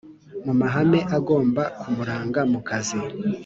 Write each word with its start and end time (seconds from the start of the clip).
mu 0.45 0.53
mahame 0.59 0.99
agomba 1.17 1.61
kumuranga 1.79 2.39
mu 2.51 2.59
kazi 2.67 2.99